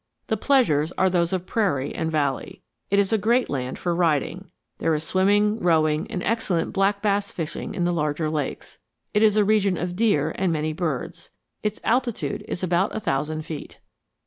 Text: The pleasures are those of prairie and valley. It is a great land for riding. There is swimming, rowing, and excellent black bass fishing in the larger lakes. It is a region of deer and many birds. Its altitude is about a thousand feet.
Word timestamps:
The 0.29 0.35
pleasures 0.35 0.91
are 0.97 1.11
those 1.11 1.31
of 1.31 1.45
prairie 1.45 1.93
and 1.93 2.11
valley. 2.11 2.63
It 2.89 2.97
is 2.97 3.13
a 3.13 3.19
great 3.19 3.51
land 3.51 3.77
for 3.77 3.93
riding. 3.93 4.49
There 4.79 4.95
is 4.95 5.03
swimming, 5.03 5.59
rowing, 5.59 6.09
and 6.09 6.23
excellent 6.23 6.73
black 6.73 7.03
bass 7.03 7.29
fishing 7.29 7.75
in 7.75 7.83
the 7.83 7.93
larger 7.93 8.31
lakes. 8.31 8.79
It 9.13 9.21
is 9.21 9.37
a 9.37 9.45
region 9.45 9.77
of 9.77 9.95
deer 9.95 10.33
and 10.39 10.51
many 10.51 10.73
birds. 10.73 11.29
Its 11.61 11.79
altitude 11.83 12.43
is 12.47 12.63
about 12.63 12.95
a 12.95 12.99
thousand 12.99 13.43
feet. 13.43 13.77